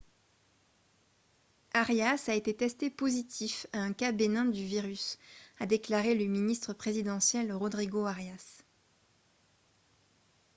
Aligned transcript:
arias 1.75 2.23
a 2.27 2.33
été 2.33 2.55
testé 2.55 2.89
positif 2.89 3.67
à 3.71 3.81
un 3.83 3.93
cas 3.93 4.11
bénin 4.11 4.45
du 4.45 4.65
virus 4.65 5.19
a 5.59 5.67
déclaré 5.67 6.15
le 6.15 6.25
ministre 6.25 6.73
présidentiel 6.73 7.51
rodrigo 7.53 8.07
arias 8.07 8.63